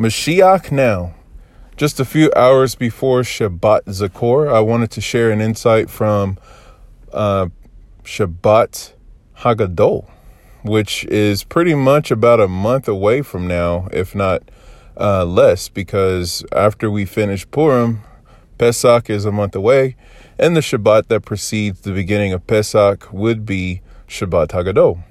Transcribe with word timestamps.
Mashiach 0.00 0.72
now. 0.72 1.12
Just 1.76 2.00
a 2.00 2.06
few 2.06 2.32
hours 2.34 2.74
before 2.74 3.20
Shabbat 3.20 3.82
Zachor, 3.84 4.50
I 4.50 4.60
wanted 4.60 4.90
to 4.92 5.02
share 5.02 5.30
an 5.30 5.42
insight 5.42 5.90
from 5.90 6.38
uh, 7.12 7.48
Shabbat 8.02 8.94
Hagadol, 9.40 10.08
which 10.62 11.04
is 11.04 11.44
pretty 11.44 11.74
much 11.74 12.10
about 12.10 12.40
a 12.40 12.48
month 12.48 12.88
away 12.88 13.20
from 13.20 13.46
now, 13.46 13.88
if 13.92 14.14
not 14.14 14.42
uh, 14.98 15.26
less, 15.26 15.68
because 15.68 16.46
after 16.50 16.90
we 16.90 17.04
finish 17.04 17.46
Purim, 17.50 18.00
Pesach 18.56 19.10
is 19.10 19.26
a 19.26 19.32
month 19.32 19.54
away, 19.54 19.96
and 20.38 20.56
the 20.56 20.60
Shabbat 20.60 21.08
that 21.08 21.26
precedes 21.26 21.82
the 21.82 21.92
beginning 21.92 22.32
of 22.32 22.46
Pesach 22.46 23.12
would 23.12 23.44
be 23.44 23.82
Shabbat 24.08 24.48
Hagadol. 24.48 25.02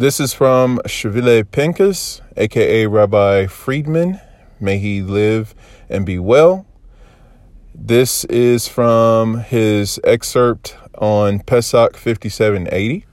This 0.00 0.18
is 0.18 0.32
from 0.32 0.80
Shvile 0.86 1.44
Pincus, 1.50 2.22
aka 2.34 2.86
Rabbi 2.86 3.46
Friedman. 3.48 4.18
May 4.58 4.78
he 4.78 5.02
live 5.02 5.54
and 5.90 6.06
be 6.06 6.18
well. 6.18 6.64
This 7.74 8.24
is 8.24 8.66
from 8.66 9.40
his 9.40 10.00
excerpt 10.02 10.74
on 10.96 11.40
Pesach 11.40 11.98
5780, 11.98 13.04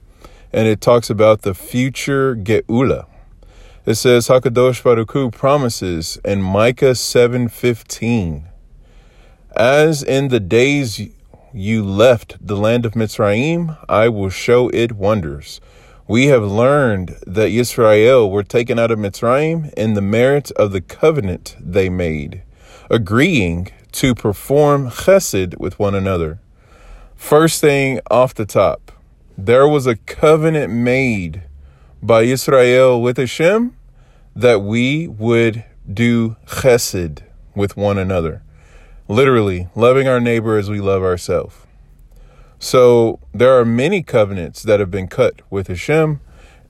and 0.50 0.66
it 0.66 0.80
talks 0.80 1.10
about 1.10 1.42
the 1.42 1.52
future 1.52 2.34
Geula. 2.34 3.04
It 3.84 3.96
says 3.96 4.28
Hakadosh 4.28 4.82
Baruch 4.82 5.12
Hu 5.12 5.30
promises 5.30 6.18
in 6.24 6.40
Micah 6.40 6.94
7:15, 6.94 8.44
as 9.54 10.02
in 10.02 10.28
the 10.28 10.40
days 10.40 11.02
you 11.52 11.84
left 11.84 12.38
the 12.40 12.56
land 12.56 12.86
of 12.86 12.94
Mitzrayim, 12.94 13.76
I 13.90 14.08
will 14.08 14.30
show 14.30 14.70
it 14.70 14.92
wonders. 14.92 15.60
We 16.08 16.28
have 16.28 16.42
learned 16.42 17.16
that 17.26 17.50
Israel 17.50 18.30
were 18.30 18.42
taken 18.42 18.78
out 18.78 18.90
of 18.90 18.98
Mitzrayim 18.98 19.70
in 19.74 19.92
the 19.92 20.00
merit 20.00 20.50
of 20.52 20.72
the 20.72 20.80
covenant 20.80 21.54
they 21.60 21.90
made, 21.90 22.40
agreeing 22.88 23.70
to 23.92 24.14
perform 24.14 24.88
chesed 24.88 25.58
with 25.58 25.78
one 25.78 25.94
another. 25.94 26.38
First 27.14 27.60
thing 27.60 28.00
off 28.10 28.32
the 28.32 28.46
top, 28.46 28.90
there 29.36 29.68
was 29.68 29.86
a 29.86 29.96
covenant 29.96 30.72
made 30.72 31.42
by 32.02 32.22
Israel 32.22 33.02
with 33.02 33.18
Hashem 33.18 33.76
that 34.34 34.62
we 34.62 35.06
would 35.08 35.62
do 35.92 36.36
chesed 36.46 37.20
with 37.54 37.76
one 37.76 37.98
another. 37.98 38.42
Literally, 39.08 39.68
loving 39.74 40.08
our 40.08 40.20
neighbor 40.20 40.56
as 40.56 40.70
we 40.70 40.80
love 40.80 41.02
ourselves. 41.02 41.54
So 42.58 43.20
there 43.32 43.58
are 43.58 43.64
many 43.64 44.02
covenants 44.02 44.62
that 44.64 44.80
have 44.80 44.90
been 44.90 45.08
cut 45.08 45.42
with 45.50 45.68
Hashem. 45.68 46.20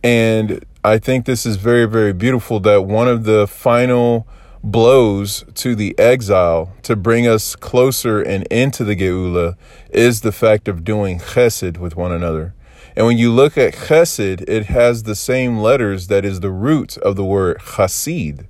And 0.03 0.65
I 0.85 0.99
think 0.99 1.25
this 1.25 1.45
is 1.45 1.57
very, 1.57 1.87
very 1.87 2.13
beautiful 2.13 2.61
that 2.61 2.83
one 2.83 3.09
of 3.09 3.25
the 3.25 3.47
final 3.47 4.27
blows 4.63 5.45
to 5.55 5.75
the 5.75 5.99
exile 5.99 6.75
to 6.83 6.97
bring 6.97 7.27
us 7.27 7.57
closer 7.57 8.21
and 8.21 8.47
into 8.49 8.85
the 8.85 8.97
Geula 8.97 9.57
is 9.91 10.21
the 10.21 10.33
fact 10.33 10.69
of 10.69 10.85
doing 10.85 11.19
chesed 11.19 11.79
with 11.79 11.97
one 11.97 12.13
another. 12.13 12.55
And 12.97 13.07
when 13.07 13.19
you 13.19 13.33
look 13.33 13.57
at 13.57 13.75
chesed, 13.75 14.49
it 14.49 14.67
has 14.67 15.05
the 15.05 15.15
same 15.15 15.59
letters 15.59 16.09
that 16.09 16.25
is 16.25 16.41
the 16.41 16.51
root 16.51 16.97
of 16.99 17.17
the 17.17 17.25
word 17.25 17.61
chasid. 17.75 18.47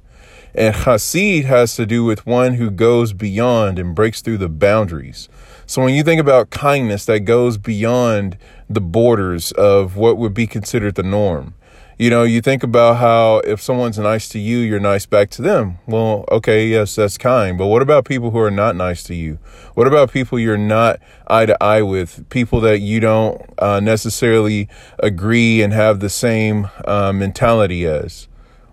And 0.55 0.75
chasid 0.75 1.45
has 1.45 1.77
to 1.77 1.87
do 1.87 2.05
with 2.05 2.27
one 2.27 2.55
who 2.55 2.71
goes 2.71 3.13
beyond 3.13 3.79
and 3.79 3.95
breaks 3.95 4.23
through 4.23 4.39
the 4.39 4.49
boundaries. 4.49 5.29
So 5.67 5.83
when 5.83 5.95
you 5.95 6.03
think 6.03 6.21
about 6.21 6.51
kindness 6.51 7.05
that 7.05 7.21
goes 7.21 7.59
beyond 7.59 8.39
the 8.69 8.81
borders 8.81 9.53
of 9.53 9.97
what 9.97 10.17
would 10.17 10.35
be 10.35 10.47
considered 10.47 10.95
the 10.95 11.03
norm, 11.03 11.55
you 11.99 12.11
know, 12.11 12.23
you 12.23 12.41
think 12.41 12.63
about 12.63 12.99
how 12.99 13.39
if 13.41 13.61
someone's 13.61 13.99
nice 13.99 14.29
to 14.29 14.39
you, 14.39 14.59
you're 14.59 14.79
nice 14.79 15.05
back 15.05 15.31
to 15.31 15.43
them. 15.43 15.79
Well, 15.87 16.25
okay, 16.31 16.69
yes, 16.69 16.95
that's 16.95 17.19
kind. 17.19 17.59
But 17.59 17.67
what 17.67 17.83
about 17.83 18.05
people 18.05 18.31
who 18.31 18.39
are 18.39 18.53
not 18.53 18.77
nice 18.77 19.03
to 19.05 19.17
you? 19.17 19.41
What 19.75 19.89
about 19.89 20.13
people 20.13 20.39
you're 20.39 20.57
not 20.57 21.01
eye 21.27 21.47
to 21.47 21.61
eye 21.61 21.83
with? 21.83 22.29
People 22.31 22.61
that 22.61 22.79
you 22.79 23.01
don't 23.01 23.43
uh, 23.59 23.81
necessarily 23.81 24.69
agree 25.01 25.61
and 25.61 25.73
have 25.73 25.99
the 25.99 26.09
same 26.09 26.69
uh, 26.85 27.13
mentality 27.13 27.85
as? 27.85 28.29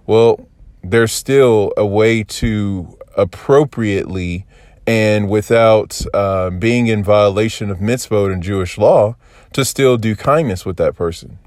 Well, 0.06 0.48
there's 0.90 1.12
still 1.12 1.74
a 1.78 1.86
way 1.86 2.24
to 2.24 2.98
appropriately 3.18 4.46
and 4.88 5.30
without 5.30 6.02
uh, 6.14 6.50
being 6.52 6.88
in 6.88 7.04
violation 7.04 7.72
of 7.72 7.80
mitzvot 7.80 8.32
and 8.32 8.44
Jewish 8.44 8.78
law, 8.78 9.16
to 9.54 9.66
still 9.66 9.98
do 9.98 10.16
kindness 10.16 10.66
with 10.66 10.78
that 10.78 10.96
person. 10.96 11.40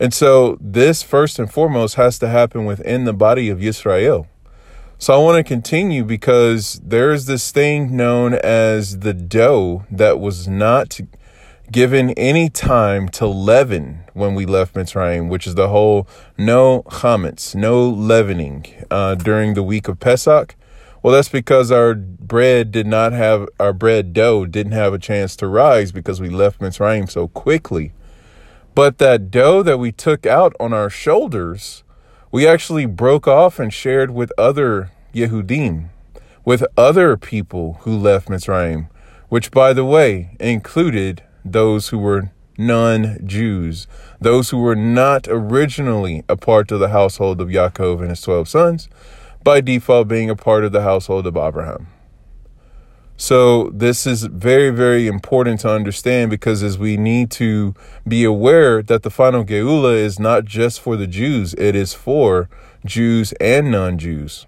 And 0.00 0.12
so, 0.12 0.58
this 0.60 1.02
first 1.02 1.38
and 1.38 1.50
foremost 1.50 1.94
has 1.94 2.18
to 2.18 2.28
happen 2.28 2.64
within 2.64 3.04
the 3.04 3.12
body 3.12 3.48
of 3.48 3.58
Yisrael. 3.58 4.26
So, 4.98 5.14
I 5.14 5.18
want 5.18 5.36
to 5.36 5.48
continue 5.48 6.04
because 6.04 6.80
there's 6.82 7.26
this 7.26 7.52
thing 7.52 7.96
known 7.96 8.34
as 8.34 9.00
the 9.00 9.14
dough 9.14 9.84
that 9.90 10.18
was 10.18 10.48
not 10.48 10.98
given 11.70 12.10
any 12.10 12.48
time 12.48 13.08
to 13.08 13.26
leaven 13.26 14.04
when 14.12 14.34
we 14.34 14.46
left 14.46 14.74
Mitzrayim, 14.74 15.28
which 15.28 15.46
is 15.46 15.54
the 15.54 15.68
whole 15.68 16.06
no 16.36 16.82
chametz, 16.84 17.54
no 17.54 17.88
leavening 17.88 18.66
uh, 18.90 19.14
during 19.14 19.54
the 19.54 19.62
week 19.62 19.88
of 19.88 19.98
Pesach. 19.98 20.54
Well, 21.02 21.12
that's 21.12 21.28
because 21.28 21.70
our 21.70 21.94
bread 21.94 22.72
did 22.72 22.86
not 22.86 23.12
have, 23.12 23.48
our 23.60 23.72
bread 23.72 24.12
dough 24.12 24.46
didn't 24.46 24.72
have 24.72 24.94
a 24.94 24.98
chance 24.98 25.36
to 25.36 25.46
rise 25.46 25.92
because 25.92 26.20
we 26.20 26.30
left 26.30 26.60
Mitzrayim 26.60 27.10
so 27.10 27.28
quickly. 27.28 27.92
But 28.74 28.98
that 28.98 29.30
dough 29.30 29.62
that 29.62 29.78
we 29.78 29.92
took 29.92 30.26
out 30.26 30.54
on 30.58 30.72
our 30.72 30.90
shoulders, 30.90 31.84
we 32.32 32.46
actually 32.46 32.86
broke 32.86 33.28
off 33.28 33.58
and 33.58 33.72
shared 33.72 34.10
with 34.10 34.32
other 34.38 34.90
Yehudim, 35.14 35.90
with 36.44 36.64
other 36.76 37.16
people 37.16 37.74
who 37.82 37.96
left 37.96 38.28
Mitzrayim, 38.28 38.88
which, 39.28 39.50
by 39.50 39.72
the 39.72 39.84
way, 39.84 40.36
included 40.40 41.22
those 41.44 41.88
who 41.88 41.98
were 41.98 42.30
non 42.56 43.18
Jews, 43.26 43.86
those 44.20 44.50
who 44.50 44.58
were 44.58 44.76
not 44.76 45.26
originally 45.28 46.24
a 46.28 46.36
part 46.36 46.70
of 46.70 46.80
the 46.80 46.88
household 46.88 47.40
of 47.40 47.48
Yaakov 47.48 48.00
and 48.00 48.10
his 48.10 48.20
12 48.22 48.48
sons, 48.48 48.88
by 49.42 49.60
default 49.60 50.08
being 50.08 50.30
a 50.30 50.36
part 50.36 50.64
of 50.64 50.72
the 50.72 50.82
household 50.82 51.26
of 51.26 51.36
Abraham. 51.36 51.88
So, 53.16 53.70
this 53.70 54.08
is 54.08 54.24
very, 54.24 54.70
very 54.70 55.06
important 55.06 55.60
to 55.60 55.70
understand 55.70 56.30
because 56.30 56.64
as 56.64 56.76
we 56.76 56.96
need 56.96 57.30
to 57.32 57.74
be 58.06 58.24
aware 58.24 58.82
that 58.82 59.04
the 59.04 59.10
final 59.10 59.44
Geula 59.44 59.94
is 59.94 60.18
not 60.18 60.44
just 60.44 60.80
for 60.80 60.96
the 60.96 61.06
Jews, 61.06 61.54
it 61.54 61.76
is 61.76 61.94
for 61.94 62.48
Jews 62.84 63.32
and 63.34 63.70
non 63.70 63.98
Jews. 63.98 64.46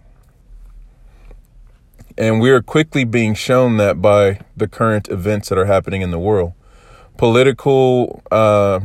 And 2.19 2.41
we 2.41 2.51
are 2.51 2.63
quickly 2.63 3.05
being 3.05 3.35
shown 3.35 3.77
that 3.77 4.03
by 4.03 4.41
the 4.57 4.67
current 4.67 5.09
events 5.11 5.49
that 5.49 5.59
are 5.59 5.67
happening 5.67 6.03
in 6.03 6.11
the 6.11 6.19
world. 6.19 6.55
Political 7.17 8.23
uh, 8.31 8.81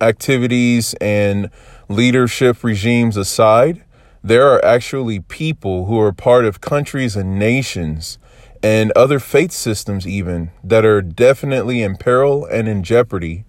activities 0.00 0.94
and 1.00 1.50
leadership 1.88 2.62
regimes 2.62 3.16
aside, 3.16 3.84
there 4.22 4.48
are 4.48 4.62
actually 4.64 5.20
people 5.20 5.86
who 5.86 5.98
are 5.98 6.12
part 6.12 6.44
of 6.44 6.60
countries 6.60 7.16
and 7.16 7.38
nations 7.38 8.18
and 8.62 8.92
other 8.92 9.18
faith 9.18 9.52
systems, 9.52 10.06
even 10.06 10.50
that 10.62 10.84
are 10.84 11.00
definitely 11.00 11.82
in 11.82 11.96
peril 11.96 12.44
and 12.44 12.68
in 12.68 12.82
jeopardy. 12.82 13.44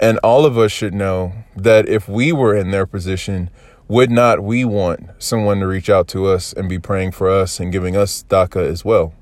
And 0.00 0.18
all 0.18 0.44
of 0.44 0.58
us 0.58 0.72
should 0.72 0.92
know 0.92 1.32
that 1.56 1.88
if 1.88 2.08
we 2.08 2.32
were 2.32 2.56
in 2.56 2.72
their 2.72 2.86
position, 2.86 3.50
would 3.88 4.10
not 4.10 4.42
we 4.42 4.64
want 4.64 5.10
someone 5.18 5.60
to 5.60 5.66
reach 5.66 5.88
out 5.88 6.08
to 6.08 6.26
us 6.26 6.52
and 6.52 6.68
be 6.68 6.78
praying 6.78 7.12
for 7.12 7.30
us 7.30 7.60
and 7.60 7.70
giving 7.70 7.96
us 7.96 8.24
tzedakah 8.24 8.68
as 8.68 8.84
well? 8.84 9.14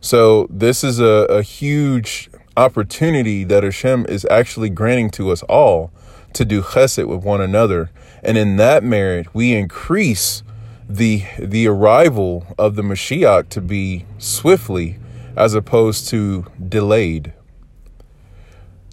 So, 0.00 0.46
this 0.50 0.84
is 0.84 1.00
a, 1.00 1.26
a 1.28 1.42
huge 1.42 2.28
opportunity 2.58 3.44
that 3.44 3.62
Hashem 3.62 4.06
is 4.08 4.26
actually 4.30 4.68
granting 4.68 5.10
to 5.12 5.30
us 5.30 5.42
all 5.44 5.92
to 6.32 6.44
do 6.44 6.60
chesed 6.60 7.06
with 7.06 7.22
one 7.22 7.40
another. 7.40 7.90
And 8.22 8.36
in 8.36 8.56
that 8.56 8.82
merit, 8.82 9.32
we 9.32 9.54
increase 9.54 10.42
the 10.88 11.24
the 11.38 11.68
arrival 11.68 12.46
of 12.58 12.74
the 12.74 12.82
Mashiach 12.82 13.48
to 13.50 13.60
be 13.60 14.06
swiftly 14.18 14.98
as 15.36 15.54
opposed 15.54 16.08
to 16.08 16.46
delayed. 16.68 17.32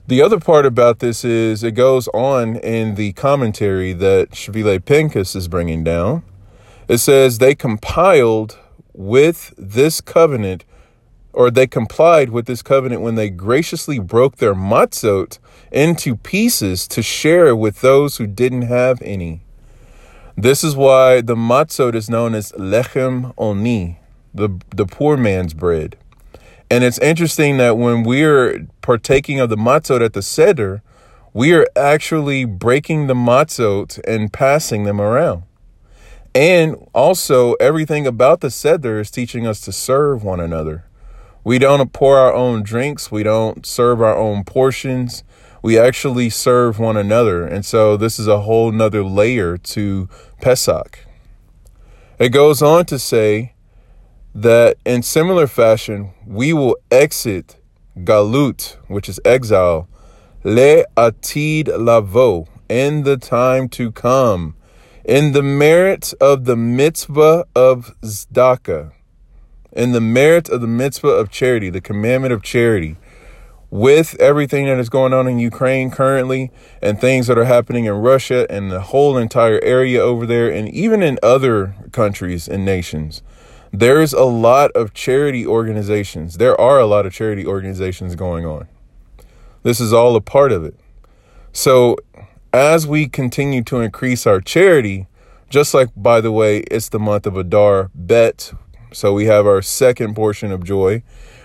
The 0.08 0.22
other 0.22 0.40
part 0.40 0.68
about 0.68 1.00
this 1.00 1.26
is 1.26 1.64
it 1.64 1.72
goes 1.72 2.08
on 2.10 2.58
in 2.58 2.94
the 2.94 3.14
commentary 3.14 3.94
that 3.94 4.32
Shvile 4.32 4.80
Pinkus 4.80 5.36
is 5.36 5.48
bringing 5.48 5.84
down. 5.84 6.22
It 6.88 7.00
says 7.00 7.40
they 7.40 7.56
compiled 7.56 8.60
with 8.94 9.54
this 9.58 10.02
covenant 10.02 10.64
or 11.36 11.52
they 11.52 11.68
complied 11.68 12.30
with 12.30 12.46
this 12.46 12.62
covenant 12.62 13.02
when 13.02 13.16
they 13.16 13.30
graciously 13.30 14.00
broke 14.00 14.38
their 14.38 14.56
matzot 14.56 15.38
into 15.70 16.16
pieces 16.16 16.88
to 16.88 17.04
share 17.04 17.54
with 17.54 17.82
those 17.82 18.16
who 18.18 18.26
didn't 18.26 18.62
have 18.62 19.02
any. 19.02 19.42
This 20.38 20.64
is 20.64 20.78
why 20.78 21.20
the 21.20 21.36
matzot 21.36 21.94
is 21.94 22.10
known 22.10 22.36
as 22.36 22.54
lechem 22.54 23.34
oni, 23.38 24.00
the, 24.34 24.50
the 24.74 24.86
poor 24.86 25.18
man's 25.18 25.54
bread. 25.54 25.98
And 26.72 26.86
it's 26.86 27.00
interesting 27.00 27.58
that 27.58 27.78
when 27.78 28.04
we're 28.04 28.66
partaking 28.82 29.42
of 29.42 29.50
the 29.50 29.58
matzot 29.58 30.04
at 30.04 30.14
the 30.14 30.22
Seder, 30.22 30.82
we 31.34 31.54
are 31.54 31.68
actually 31.76 32.46
breaking 32.46 33.08
the 33.08 33.14
matzot 33.14 34.00
and 34.08 34.32
passing 34.32 34.86
them 34.86 35.02
around. 35.02 35.44
And 36.34 36.88
also, 36.94 37.54
everything 37.56 38.08
about 38.08 38.40
the 38.40 38.50
Seder 38.50 39.00
is 39.02 39.12
teaching 39.12 39.46
us 39.46 39.60
to 39.62 39.74
serve 39.74 40.24
one 40.24 40.40
another. 40.40 40.86
We 41.46 41.60
don't 41.60 41.94
pour 41.94 42.18
our 42.18 42.34
own 42.34 42.64
drinks, 42.64 43.12
we 43.12 43.22
don't 43.22 43.68
serve 43.68 44.02
our 44.02 44.18
own 44.18 44.44
portions. 44.44 45.24
We 45.62 45.78
actually 45.78 46.32
serve 46.32 46.80
one 46.80 46.98
another. 46.98 47.46
And 47.46 47.64
so, 47.64 47.98
this 47.98 48.18
is 48.18 48.28
a 48.28 48.42
whole 48.42 48.72
nother 48.72 49.04
layer 49.04 49.56
to 49.58 50.10
Pesach. 50.42 51.06
It 52.18 52.30
goes 52.30 52.64
on 52.64 52.86
to 52.88 52.98
say 52.98 53.54
that 54.34 54.78
in 54.86 55.04
similar 55.04 55.46
fashion, 55.46 56.14
we 56.26 56.52
will 56.52 56.78
exit 56.90 57.58
Galut, 57.96 58.78
which 58.88 59.08
is 59.08 59.20
exile, 59.24 59.88
Le 60.44 60.84
Atid 60.98 61.70
Lavo, 61.78 62.48
in 62.70 63.04
the 63.04 63.18
time 63.18 63.70
to 63.70 63.92
come 63.92 64.56
in 65.04 65.34
the 65.34 65.44
merit 65.44 66.12
of 66.20 66.46
the 66.46 66.56
mitzvah 66.56 67.46
of 67.56 67.94
tzedakah, 68.02 68.92
in 69.76 69.92
the 69.92 70.02
merit 70.02 70.50
of 70.50 70.62
the 70.62 70.68
mitzvah 70.68 71.10
of 71.10 71.30
charity, 71.30 71.70
the 71.70 71.82
commandment 71.82 72.34
of 72.34 72.42
charity, 72.42 72.96
with 73.70 74.16
everything 74.22 74.68
that 74.68 74.80
is 74.80 74.90
going 74.90 75.12
on 75.12 75.28
in 75.28 75.38
Ukraine 75.38 75.92
currently 75.92 76.50
and 76.82 77.00
things 77.00 77.28
that 77.28 77.38
are 77.38 77.46
happening 77.46 77.86
in 77.86 77.94
Russia 77.94 78.48
and 78.50 78.72
the 78.72 78.80
whole 78.80 79.18
entire 79.18 79.60
area 79.62 80.00
over 80.02 80.26
there, 80.26 80.50
and 80.50 80.70
even 80.70 81.04
in 81.04 81.20
other 81.22 81.76
countries 81.92 82.48
and 82.48 82.64
nations, 82.64 83.22
there's 83.74 84.14
a 84.14 84.24
lot 84.24 84.72
of 84.72 84.94
charity 84.94 85.46
organizations. 85.46 86.38
There 86.38 86.60
are 86.60 86.80
a 86.80 86.86
lot 86.86 87.06
of 87.06 87.14
charity 87.14 87.46
organizations 87.46 88.16
going 88.16 88.46
on. 88.46 88.70
This 89.64 89.82
is 89.82 89.92
all 89.92 90.16
a 90.16 90.22
part 90.22 90.54
of 90.54 90.64
it. 90.64 90.76
So 91.52 91.98
as 92.54 92.88
we 92.88 93.10
continue 93.10 93.64
to 93.64 93.82
increase 93.82 94.26
our 94.26 94.40
charity, 94.40 95.08
just 95.50 95.74
like, 95.74 95.90
by 95.98 96.22
the 96.22 96.32
way, 96.32 96.60
it's 96.72 96.90
the 96.90 97.00
month 97.00 97.26
of 97.26 97.36
Adar 97.36 97.92
Bet, 97.94 98.54
so 98.96 99.14
we 99.14 99.26
have 99.26 99.46
our 99.46 99.62
second 99.62 100.16
portion 100.16 100.52
of 100.52 100.64
joy, 100.64 101.04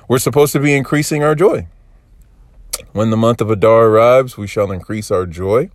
we're 0.09 0.19
supposed 0.19 0.53
to 0.53 0.61
be 0.61 0.75
increasing 0.75 1.25
our 1.25 1.35
joy. 1.35 1.67
When 2.93 3.11
the 3.11 3.17
month 3.17 3.41
of 3.41 3.51
Adar 3.51 3.87
arrives, 3.87 4.37
we 4.37 4.47
shall 4.47 4.71
increase 4.71 5.11
our 5.11 5.27
joy. 5.27 5.71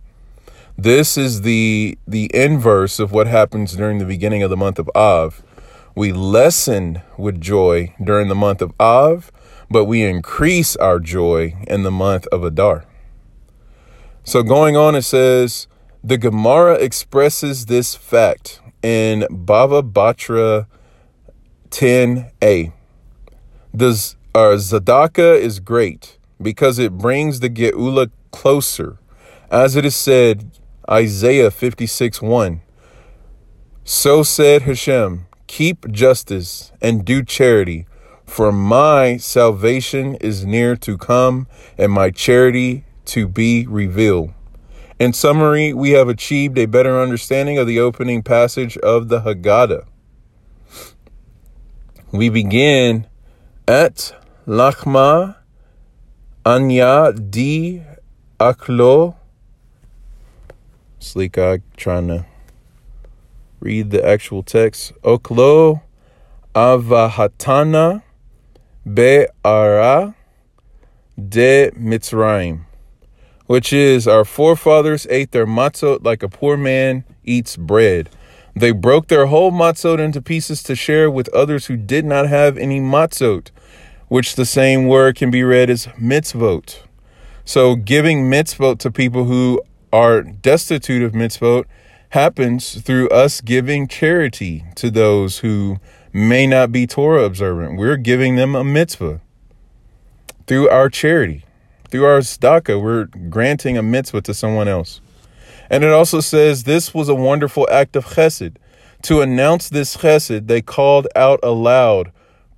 This 0.78 1.18
is 1.18 1.42
the 1.42 1.98
the 2.06 2.30
inverse 2.34 2.98
of 2.98 3.12
what 3.12 3.26
happens 3.26 3.74
during 3.74 3.98
the 3.98 4.04
beginning 4.04 4.42
of 4.42 4.50
the 4.50 4.56
month 4.56 4.78
of 4.78 4.90
Av. 4.94 5.42
We 5.94 6.12
lessen 6.12 7.02
with 7.16 7.40
joy 7.40 7.94
during 8.02 8.28
the 8.28 8.34
month 8.34 8.62
of 8.62 8.72
Av, 8.80 9.30
but 9.70 9.84
we 9.84 10.02
increase 10.02 10.76
our 10.76 10.98
joy 10.98 11.56
in 11.66 11.82
the 11.82 11.90
month 11.90 12.26
of 12.28 12.42
Adar. 12.42 12.84
So 14.24 14.42
going 14.42 14.76
on, 14.76 14.94
it 14.94 15.02
says 15.02 15.66
the 16.02 16.18
Gemara 16.18 16.74
expresses 16.74 17.66
this 17.66 17.94
fact 17.94 18.60
in 18.82 19.20
Bava 19.30 19.82
Batra 19.82 20.66
10a. 21.76 22.72
The 23.74 24.14
our 24.34 24.52
uh, 24.52 24.56
tzedakah 24.56 25.38
is 25.38 25.60
great 25.60 26.16
because 26.40 26.78
it 26.78 26.96
brings 26.96 27.40
the 27.40 27.50
Geula 27.50 28.10
closer. 28.30 28.96
As 29.50 29.76
it 29.76 29.84
is 29.84 29.94
said, 29.94 30.52
Isaiah 30.90 31.50
56 31.50 32.22
1. 32.22 32.62
So 33.84 34.22
said 34.22 34.62
Hashem, 34.62 35.26
keep 35.46 35.86
justice 35.92 36.72
and 36.80 37.04
do 37.04 37.22
charity, 37.22 37.86
for 38.24 38.50
my 38.52 39.18
salvation 39.18 40.14
is 40.14 40.46
near 40.46 40.76
to 40.76 40.96
come, 40.96 41.46
and 41.76 41.92
my 41.92 42.10
charity 42.10 42.86
to 43.04 43.28
be 43.28 43.66
revealed. 43.66 44.32
In 44.98 45.12
summary, 45.12 45.74
we 45.74 45.90
have 45.90 46.08
achieved 46.08 46.56
a 46.56 46.64
better 46.64 47.02
understanding 47.02 47.58
of 47.58 47.66
the 47.66 47.80
opening 47.80 48.22
passage 48.22 48.78
of 48.78 49.08
the 49.08 49.20
Haggadah. 49.20 49.84
We 52.16 52.30
begin 52.30 53.06
at 53.68 54.14
Lachma 54.46 55.36
Anya 56.46 57.12
di 57.12 57.82
Aklo. 58.40 59.16
Sleek 60.98 61.36
eye 61.36 61.60
trying 61.76 62.08
to 62.08 62.24
read 63.60 63.90
the 63.90 64.02
actual 64.02 64.42
text. 64.42 64.94
Oklo 65.02 65.82
Avahatana 66.54 68.02
Be'ara 68.86 70.14
de 71.18 71.70
Mitzrayim 71.72 72.64
which 73.44 73.74
is 73.74 74.08
our 74.08 74.24
forefathers 74.24 75.06
ate 75.10 75.32
their 75.32 75.46
matzot 75.46 76.02
like 76.02 76.22
a 76.22 76.28
poor 76.28 76.56
man 76.56 77.04
eats 77.24 77.56
bread. 77.56 78.08
They 78.56 78.72
broke 78.72 79.08
their 79.08 79.26
whole 79.26 79.52
matzot 79.52 79.98
into 79.98 80.22
pieces 80.22 80.62
to 80.62 80.74
share 80.74 81.10
with 81.10 81.28
others 81.28 81.66
who 81.66 81.76
did 81.76 82.06
not 82.06 82.26
have 82.26 82.56
any 82.56 82.80
matzot, 82.80 83.50
which 84.08 84.34
the 84.34 84.46
same 84.46 84.86
word 84.86 85.14
can 85.14 85.30
be 85.30 85.44
read 85.44 85.68
as 85.68 85.86
mitzvot. 86.00 86.78
So 87.44 87.76
giving 87.76 88.30
mitzvot 88.30 88.78
to 88.78 88.90
people 88.90 89.24
who 89.24 89.62
are 89.92 90.22
destitute 90.22 91.02
of 91.02 91.12
mitzvot 91.12 91.66
happens 92.10 92.80
through 92.80 93.10
us 93.10 93.42
giving 93.42 93.86
charity 93.88 94.64
to 94.76 94.90
those 94.90 95.40
who 95.40 95.76
may 96.14 96.46
not 96.46 96.72
be 96.72 96.86
Torah 96.86 97.24
observant. 97.24 97.78
We're 97.78 97.98
giving 97.98 98.36
them 98.36 98.54
a 98.54 98.64
mitzvah 98.64 99.20
through 100.46 100.70
our 100.70 100.88
charity. 100.88 101.44
Through 101.90 102.06
our 102.06 102.20
tzedakah, 102.20 102.82
we're 102.82 103.04
granting 103.28 103.76
a 103.76 103.82
mitzvah 103.82 104.22
to 104.22 104.32
someone 104.32 104.66
else. 104.66 105.02
And 105.70 105.84
it 105.84 105.90
also 105.90 106.20
says 106.20 106.64
this 106.64 106.94
was 106.94 107.08
a 107.08 107.14
wonderful 107.14 107.68
act 107.70 107.96
of 107.96 108.06
chesed. 108.06 108.56
To 109.02 109.20
announce 109.20 109.68
this 109.68 109.96
chesed, 109.96 110.46
they 110.46 110.62
called 110.62 111.08
out 111.14 111.40
aloud, 111.42 112.12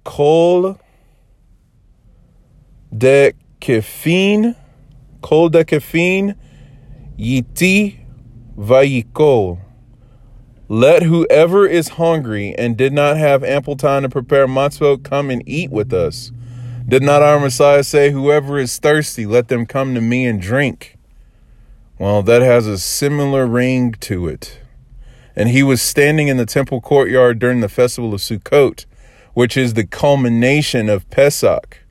Kol 0.04 0.80
de 2.96 3.32
kefin, 3.60 4.56
Kol 5.20 5.48
de 5.48 5.64
kefin, 5.64 6.36
yiti 7.18 7.98
vayikol. 8.56 9.60
Let 10.70 11.02
whoever 11.02 11.66
is 11.66 11.88
hungry 11.88 12.54
and 12.58 12.76
did 12.76 12.92
not 12.92 13.16
have 13.16 13.42
ample 13.42 13.76
time 13.76 14.02
to 14.02 14.10
prepare 14.10 14.46
matzvot 14.46 15.02
come 15.02 15.30
and 15.30 15.42
eat 15.46 15.70
with 15.70 15.94
us. 15.94 16.30
Did 16.86 17.02
not 17.02 17.22
our 17.22 17.40
Messiah 17.40 17.84
say, 17.84 18.10
Whoever 18.10 18.58
is 18.58 18.78
thirsty, 18.78 19.24
let 19.24 19.48
them 19.48 19.64
come 19.64 19.94
to 19.94 20.00
me 20.02 20.26
and 20.26 20.40
drink? 20.40 20.97
Well, 21.98 22.22
that 22.22 22.42
has 22.42 22.68
a 22.68 22.78
similar 22.78 23.44
ring 23.44 23.92
to 24.00 24.28
it. 24.28 24.60
And 25.34 25.48
he 25.48 25.64
was 25.64 25.82
standing 25.82 26.28
in 26.28 26.36
the 26.36 26.46
temple 26.46 26.80
courtyard 26.80 27.40
during 27.40 27.60
the 27.60 27.68
festival 27.68 28.14
of 28.14 28.20
Sukkot, 28.20 28.86
which 29.34 29.56
is 29.56 29.74
the 29.74 29.86
culmination 29.86 30.88
of 30.88 31.10
Pesach. 31.10 31.84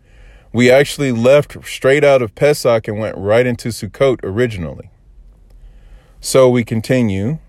We 0.53 0.71
actually 0.71 1.11
left 1.11 1.57
straight 1.65 2.05
out 2.05 2.21
of 2.21 2.35
Pesach 2.35 2.87
and 2.87 2.99
went 2.99 3.17
right 3.17 3.45
into 3.45 3.69
Sukkot 3.69 4.19
originally. 4.23 4.89
So 6.21 6.49
we 6.49 6.63
continue 6.63 7.39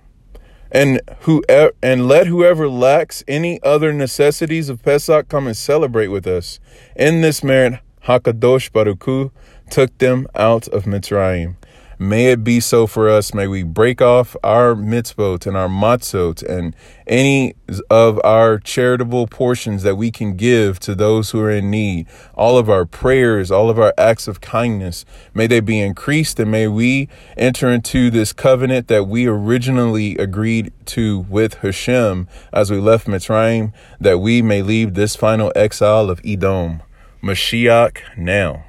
and 0.70 1.00
who 1.20 1.42
and 1.82 2.08
let 2.08 2.26
whoever 2.26 2.68
lacks 2.68 3.22
any 3.28 3.62
other 3.62 3.92
necessities 3.92 4.68
of 4.68 4.82
Pesach 4.82 5.28
come 5.28 5.46
and 5.46 5.56
celebrate 5.56 6.08
with 6.08 6.26
us. 6.26 6.58
In 6.96 7.20
this 7.20 7.44
merit, 7.44 7.80
Hakadosh 8.04 8.72
Baruch 8.72 9.04
Hu 9.04 9.30
took 9.70 9.96
them 9.98 10.26
out 10.34 10.66
of 10.68 10.84
Mitzrayim. 10.84 11.57
May 12.00 12.26
it 12.26 12.44
be 12.44 12.60
so 12.60 12.86
for 12.86 13.08
us. 13.08 13.34
May 13.34 13.48
we 13.48 13.64
break 13.64 14.00
off 14.00 14.36
our 14.44 14.76
mitzvot 14.76 15.48
and 15.48 15.56
our 15.56 15.68
matzot 15.68 16.44
and 16.48 16.76
any 17.08 17.54
of 17.90 18.20
our 18.22 18.58
charitable 18.60 19.26
portions 19.26 19.82
that 19.82 19.96
we 19.96 20.12
can 20.12 20.36
give 20.36 20.78
to 20.80 20.94
those 20.94 21.30
who 21.30 21.40
are 21.40 21.50
in 21.50 21.72
need. 21.72 22.06
All 22.34 22.56
of 22.56 22.70
our 22.70 22.84
prayers, 22.84 23.50
all 23.50 23.68
of 23.68 23.80
our 23.80 23.92
acts 23.98 24.28
of 24.28 24.40
kindness, 24.40 25.04
may 25.34 25.48
they 25.48 25.58
be 25.58 25.80
increased 25.80 26.38
and 26.38 26.52
may 26.52 26.68
we 26.68 27.08
enter 27.36 27.68
into 27.68 28.10
this 28.10 28.32
covenant 28.32 28.86
that 28.86 29.08
we 29.08 29.26
originally 29.26 30.16
agreed 30.18 30.72
to 30.86 31.20
with 31.28 31.54
Hashem 31.54 32.28
as 32.52 32.70
we 32.70 32.78
left 32.78 33.08
Mitzrayim, 33.08 33.72
that 34.00 34.18
we 34.18 34.40
may 34.40 34.62
leave 34.62 34.94
this 34.94 35.16
final 35.16 35.52
exile 35.56 36.10
of 36.10 36.20
Edom. 36.24 36.80
Mashiach 37.20 37.98
now. 38.16 38.67